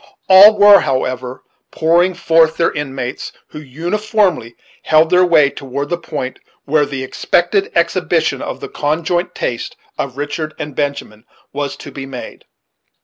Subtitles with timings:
[0.27, 6.39] All were, however, pouring forth their inmates, who uniformly held their way toward the point
[6.65, 12.07] where the expected exhibition of the conjoint taste of Richard and Benjamin was to be
[12.07, 12.45] made.